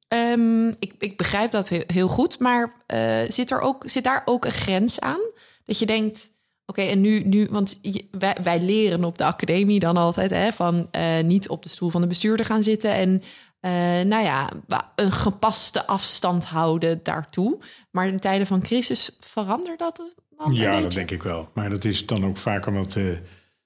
[0.07, 4.21] Ehm, ik, ik begrijp dat heel, heel goed, maar eh, zit, er ook, zit daar
[4.25, 5.19] ook een grens aan?
[5.63, 6.31] Dat je denkt,
[6.65, 10.51] oké, en nu, nu want je- wij, wij leren op de academie dan altijd hè,
[10.51, 13.23] van eh, niet op de stoel van de bestuurder gaan zitten en
[13.59, 13.71] eh,
[14.05, 14.49] nou ja,
[14.95, 17.59] een gepaste afstand houden daartoe.
[17.91, 19.95] Maar in tijden van crisis verandert dat
[20.37, 20.81] dan Ja, beetje?
[20.81, 21.49] dat denk ik wel.
[21.53, 23.17] Maar dat is dan ook vaak omdat de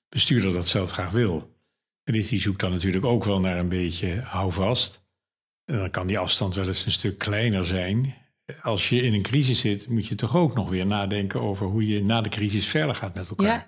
[0.09, 1.57] bestuurder dat zelf graag wil.
[2.03, 5.01] En die zoekt dan natuurlijk ook wel naar een beetje houvast.
[5.69, 8.15] En dan kan die afstand wel eens een stuk kleiner zijn.
[8.61, 11.87] Als je in een crisis zit, moet je toch ook nog weer nadenken over hoe
[11.87, 13.45] je na de crisis verder gaat met elkaar.
[13.45, 13.65] Ja.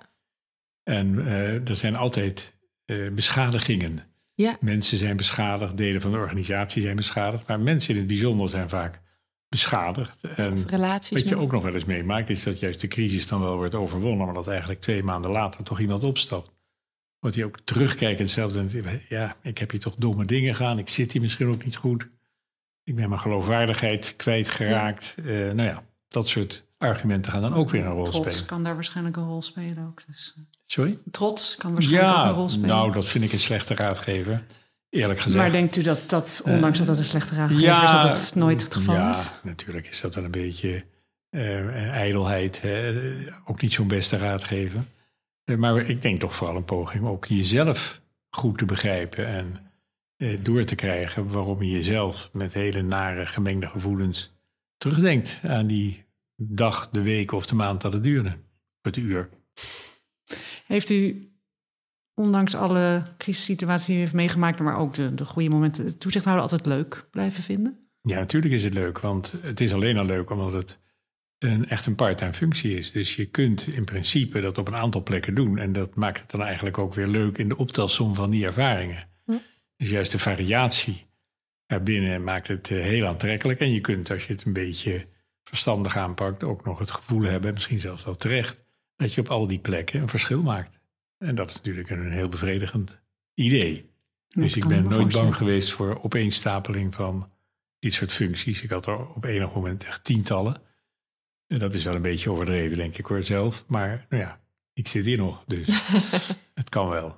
[0.84, 4.04] En eh, er zijn altijd eh, beschadigingen.
[4.34, 4.58] Ja.
[4.60, 8.70] Mensen zijn beschadigd, delen van de organisatie zijn beschadigd, maar mensen in het bijzonder zijn
[8.70, 9.02] vaak
[9.50, 10.24] beschadigd.
[10.36, 11.20] En Relaties.
[11.20, 13.76] wat je ook nog wel eens meemaakt, is dat juist de crisis dan wel wordt
[13.76, 16.52] overwonnen, maar dat eigenlijk twee maanden later toch iemand opstapt.
[17.21, 18.75] Wordt hij ook terugkijkend zelf denkt,
[19.10, 22.07] ja, ik heb hier toch domme dingen gedaan, ik zit hier misschien ook niet goed.
[22.84, 25.15] Ik ben mijn geloofwaardigheid kwijtgeraakt.
[25.25, 28.45] Eh nou ja, dat soort argumenten gaan dan ook weer een rol Trots spelen.
[28.45, 30.01] kan daar waarschijnlijk een rol spelen ook.
[30.07, 30.97] Dus, eh, Sorry?
[31.12, 32.67] trots kan waarschijnlijk ook Ja, een rol spelen.
[32.69, 34.43] nou, dat vind ik een slechte raadgever.
[34.89, 35.38] Eerlijk gezegd.
[35.41, 38.36] maar denkt u dat dat, ondanks dat dat een slechte raadgever ja, is, dat het
[38.36, 39.31] nooit het geval ja, is?
[39.43, 40.84] natuurlijk is dat wel een beetje
[41.29, 42.62] eh, ijdelheid.
[42.62, 42.93] Hè?
[43.45, 44.79] Ook niet zo'n beste raadgever.
[45.52, 49.72] Eh, maar ik denk toch vooral een poging ook jezelf goed te begrijpen en
[50.18, 54.34] eh, door te krijgen waarom je jezelf met hele nare gemengde gevoelens
[54.78, 58.38] terugdenkt aan die dag, de week of de maand dat het duurde.
[58.82, 59.30] Het uur.
[60.66, 61.32] Heeft u,
[62.14, 66.44] ondanks alle crisissituaties die u heeft meegemaakt, maar ook de, de goede momenten, het toezichthouder
[66.44, 67.90] altijd leuk blijven vinden?
[68.02, 70.80] Ja, natuurlijk is het leuk, want het is alleen al leuk omdat het
[71.43, 72.91] een, echt een part-time functie is.
[72.91, 75.58] Dus je kunt in principe dat op een aantal plekken doen.
[75.58, 79.08] En dat maakt het dan eigenlijk ook weer leuk in de optelsom van die ervaringen.
[79.25, 79.34] Hm.
[79.77, 81.06] Dus juist de variatie
[81.65, 83.60] erbinnen maakt het eh, heel aantrekkelijk.
[83.60, 85.06] En je kunt, als je het een beetje
[85.43, 89.47] verstandig aanpakt, ook nog het gevoel hebben, misschien zelfs wel terecht, dat je op al
[89.47, 90.80] die plekken een verschil maakt.
[91.17, 93.01] En dat is natuurlijk een heel bevredigend
[93.34, 93.89] idee.
[94.27, 97.30] Dus ik ben nooit bang geweest voor opeenstapeling van
[97.80, 98.63] dit soort functies.
[98.63, 100.62] Ik had er op enig moment echt tientallen.
[101.52, 103.64] En dat is wel een beetje overdreven, denk ik hoor zelf.
[103.68, 104.40] Maar nou ja,
[104.74, 105.68] ik zit hier nog, dus
[106.54, 107.18] het kan wel.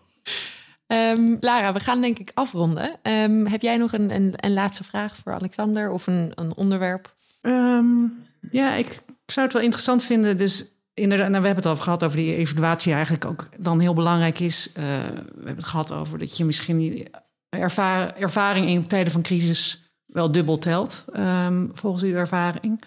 [0.88, 3.00] Ehm, Lara, we gaan denk ik afronden.
[3.02, 7.16] Ehm, heb jij nog een, een, een laatste vraag voor Alexander of een, een onderwerp?
[7.42, 7.86] Ehm,
[8.52, 8.88] ja, ik,
[9.26, 10.38] ik zou het wel interessant vinden.
[10.38, 13.94] Dus inderdaad, nou, we hebben het al gehad over die evaluatie eigenlijk ook dan heel
[13.94, 14.72] belangrijk is.
[14.74, 17.10] Eh, we hebben het gehad over dat je misschien die
[17.50, 22.84] ervaring in tijden van crisis wel dubbel telt, ehm, volgens uw ervaring.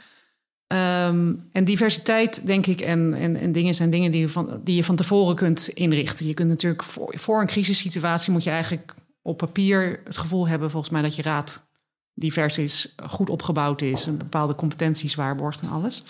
[0.67, 4.77] Ehm, en diversiteit, denk ik, en, en, en dingen zijn dingen die je, van, die
[4.77, 6.27] je van tevoren kunt inrichten.
[6.27, 10.71] Je kunt natuurlijk voor, voor een crisissituatie moet je eigenlijk op papier het gevoel hebben,
[10.71, 11.69] volgens mij, dat je raad
[12.15, 16.03] divers is, goed opgebouwd is, en bepaalde competenties waarborgt en alles.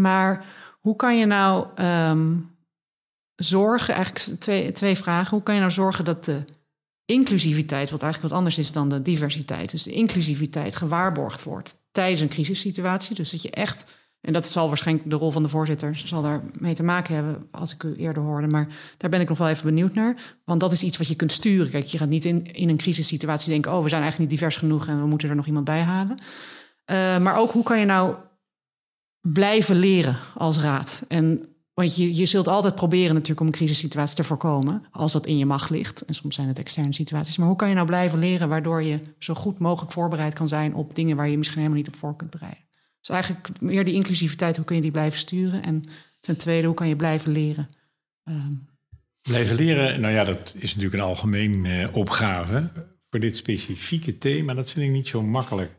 [0.00, 0.46] Maar
[0.80, 2.36] hoe kan je nou ehm,
[3.34, 6.44] zorgen, eigenlijk twee, twee vragen, hoe kan je nou zorgen dat de
[7.10, 12.20] inclusiviteit, wat eigenlijk wat anders is dan de diversiteit, dus de inclusiviteit gewaarborgd wordt tijdens
[12.20, 13.14] een crisissituatie.
[13.14, 13.84] Dus dat je echt,
[14.20, 17.48] en dat zal waarschijnlijk de rol van de voorzitter, zal daar mee te maken hebben
[17.50, 20.38] als ik u eerder hoorde, maar daar ben ik nog wel even benieuwd naar.
[20.44, 21.70] Want dat is iets wat je kunt sturen.
[21.70, 24.58] Kijk, je gaat niet in, in een crisissituatie denken, oh, we zijn eigenlijk niet divers
[24.58, 26.18] genoeg en we moeten er nog iemand bij halen.
[26.20, 28.14] Uh, maar ook hoe kan je nou
[29.20, 31.04] blijven leren als raad?
[31.08, 31.49] En
[31.80, 35.38] want je, je zult altijd proberen natuurlijk om een crisissituatie te voorkomen, als dat in
[35.38, 36.04] je macht ligt.
[36.04, 37.36] En soms zijn het externe situaties.
[37.36, 40.74] Maar hoe kan je nou blijven leren waardoor je zo goed mogelijk voorbereid kan zijn
[40.74, 42.64] op dingen waar je misschien helemaal niet op voor kunt bereiden?
[43.00, 45.62] Dus eigenlijk meer die inclusiviteit, hoe kun je die blijven sturen?
[45.62, 45.82] En
[46.20, 47.68] ten tweede, hoe kan je blijven leren?
[48.24, 48.68] Um...
[49.22, 52.70] Blijven leren, nou ja, dat is natuurlijk een algemeen uh, opgave.
[53.10, 55.70] Voor dit specifieke thema, dat vind ik niet zo makkelijk.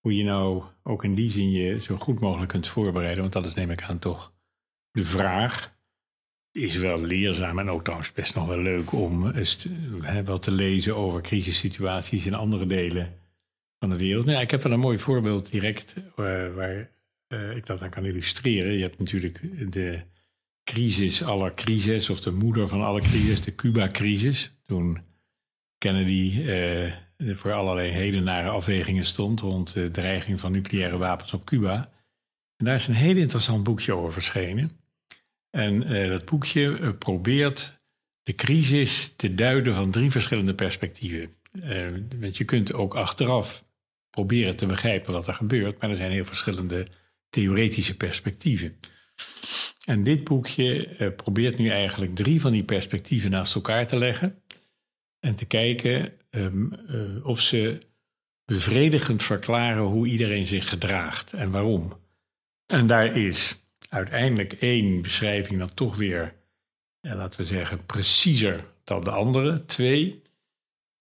[0.00, 3.20] Hoe je nou ook in die zin je zo goed mogelijk kunt voorbereiden.
[3.20, 4.32] Want dat is neem ik aan toch
[4.92, 5.74] de vraag
[6.52, 9.24] is wel leerzaam en ook trouwens best nog wel leuk om
[10.00, 13.18] hè, wat te lezen over crisissituaties in andere delen
[13.78, 14.24] van de wereld.
[14.24, 16.04] Nou, ik heb wel een mooi voorbeeld direct uh,
[16.54, 16.90] waar
[17.28, 18.72] uh, ik dat aan kan illustreren.
[18.72, 19.40] Je hebt natuurlijk
[19.72, 20.00] de
[20.64, 24.52] crisis aller crises, of de moeder van alle crisis, de Cuba-crisis.
[24.66, 24.98] Toen
[25.78, 26.92] Kennedy uh,
[27.34, 31.90] voor allerlei hele nare afwegingen stond rond de dreiging van nucleaire wapens op Cuba.
[32.56, 34.81] En daar is een heel interessant boekje over verschenen.
[35.52, 37.76] En uh, dat boekje uh, probeert
[38.22, 41.34] de crisis te duiden van drie verschillende perspectieven.
[41.52, 41.88] Uh,
[42.20, 43.64] want je kunt ook achteraf
[44.10, 46.86] proberen te begrijpen wat er gebeurt, maar er zijn heel verschillende
[47.30, 48.78] theoretische perspectieven.
[49.84, 54.42] En dit boekje probeert nu eigenlijk drie van die perspectieven naast elkaar te leggen
[55.20, 56.74] en te kijken um,
[57.22, 57.78] of ze
[58.44, 62.00] bevredigend verklaren hoe iedereen zich gedraagt en waarom.
[62.66, 63.61] En daar is
[63.92, 66.34] uiteindelijk één beschrijving dan toch weer,
[67.00, 69.64] ja, laten we zeggen, preciezer dan de andere.
[69.64, 70.22] Twee,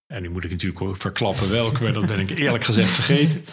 [0.07, 3.43] en nu moet ik natuurlijk ook verklappen welke, maar dat ben ik eerlijk gezegd vergeten.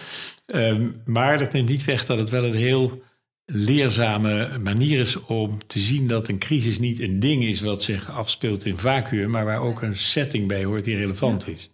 [0.55, 3.03] Um, maar dat neemt niet weg dat het wel een heel
[3.45, 8.11] leerzame manier is om te zien dat een crisis niet een ding is wat zich
[8.11, 11.53] afspeelt in vacuüm, maar waar ook een setting bij hoort die relevant ja.
[11.53, 11.71] is.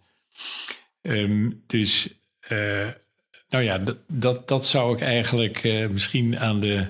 [1.01, 2.09] Um, dus,
[2.49, 2.87] uh,
[3.49, 6.87] nou ja, dat, dat, dat zou ik eigenlijk uh, misschien aan de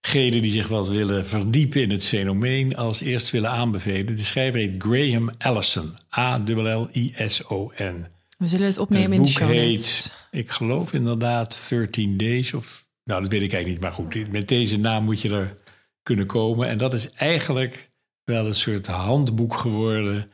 [0.00, 4.16] degenen die zich wat willen verdiepen in het fenomeen als eerst willen aanbevelen.
[4.16, 5.96] De schrijver heet Graham Allison.
[6.16, 8.06] A-L-L-I-S-O-N.
[8.38, 12.86] We zullen het opnemen in de show heet, ik geloof inderdaad 13 Days of...
[13.04, 14.32] Nou, dat weet ik eigenlijk niet, maar goed.
[14.32, 15.56] Met deze naam moet je er
[16.02, 16.68] kunnen komen.
[16.68, 17.90] En dat is eigenlijk
[18.24, 20.30] wel een soort handboek geworden...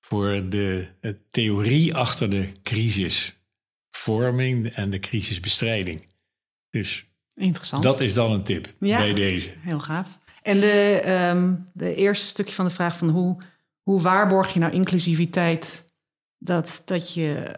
[0.00, 6.06] voor de, de theorie achter de crisisvorming en de crisisbestrijding.
[6.70, 7.82] Dus Interessant.
[7.82, 8.98] Dat is dan een tip Ja.
[8.98, 9.50] bij deze.
[9.60, 10.18] Heel gaaf.
[10.42, 13.36] En de, ehm, de eerste stukje van de vraag van hoe,
[13.82, 15.92] hoe waarborg je nou inclusiviteit?
[16.38, 17.56] Dat, dat je,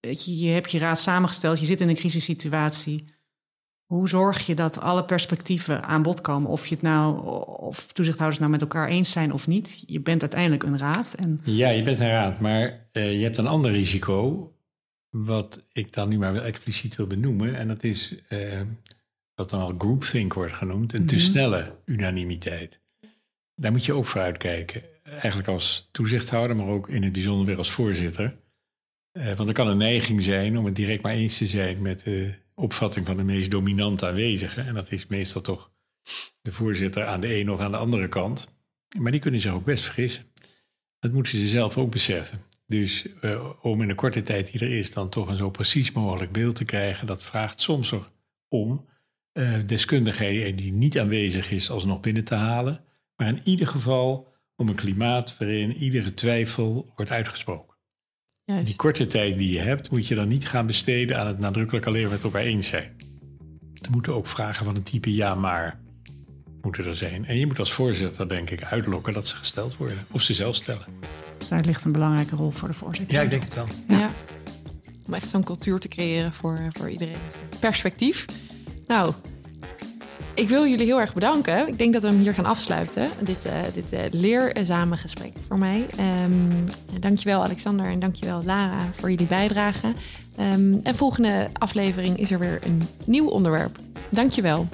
[0.00, 3.04] dat je, je hebt je raad samengesteld, je zit in een crisissituatie.
[3.86, 6.50] Hoe zorg je dat alle perspectieven aan bod komen?
[6.50, 7.26] Of je het nou,
[7.58, 9.82] of toezichthouders nou met elkaar eens zijn of niet.
[9.86, 11.14] Je bent uiteindelijk een raad.
[11.14, 14.52] En Ja, je bent een raad, maar eh, je hebt een ander risico.
[15.10, 17.54] Wat ik dan nu maar wel expliciet wil benoemen.
[17.56, 18.60] En dat is eh,
[19.38, 20.92] wat dan al groupthink wordt genoemd.
[20.92, 21.24] Een te Mhm.
[21.24, 22.80] snelle unanimiteit.
[23.54, 24.82] Daar moet je ook voor uitkijken.
[25.02, 28.36] Eigenlijk als toezichthouder, maar ook in het bijzonder weer als voorzitter.
[29.12, 32.00] Eh, want er kan een neiging zijn om het direct maar eens te zijn met
[32.04, 34.60] de opvatting van de meest dominante aanwezige.
[34.60, 35.72] En dat is meestal toch
[36.42, 38.56] de voorzitter aan de ene of aan de andere kant.
[38.98, 40.24] Maar die kunnen zich ook best vergissen.
[40.98, 42.42] Dat moeten ze zelf ook beseffen.
[42.66, 45.92] Dus eh, om in de korte tijd die er is, dan toch een zo precies
[45.92, 47.94] mogelijk beeld te krijgen, dat vraagt soms
[48.48, 48.86] om
[49.38, 52.80] eh deskundigheid die niet aanwezig is, alsnog binnen te halen.
[53.16, 57.76] Maar in ieder geval om een klimaat waarin iedere twijfel wordt uitgesproken.
[58.44, 58.66] Juist.
[58.66, 61.86] Die korte tijd die je hebt, moet je dan niet gaan besteden aan het nadrukkelijk
[61.86, 62.96] alleen met elkaar eens zijn.
[63.74, 65.80] Er moeten ook vragen van een type ja maar
[66.62, 67.26] moeten er zijn.
[67.26, 69.98] En je moet als voorzitter denk ik uitlokken dat ze gesteld worden.
[70.10, 70.86] Of ze zelf stellen.
[71.38, 73.30] dus daar ligt een belangrijke rol voor de voorzitter.
[73.30, 73.66] het wel.
[73.88, 74.10] Ja.
[75.06, 77.20] Om echt zo'n cultuur te creëren voor, voor iedereen.
[77.60, 78.26] Perspectief.
[78.88, 79.12] Nou,
[80.34, 81.68] ik wil jullie heel erg bedanken.
[81.68, 83.08] Ik denk dat we hem hier gaan afsluiten.
[83.22, 85.86] Dit, eh dit eh leerzame gesprek voor mij.
[85.96, 86.66] Ehm
[87.00, 89.92] dankjewel Alexander en dankjewel Lara voor jullie bijdrage.
[90.36, 93.78] Ehm, en volgende aflevering is er weer een nieuw onderwerp.
[94.10, 94.68] Dankjewel.